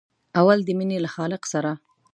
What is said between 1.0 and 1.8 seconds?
له خالق سره.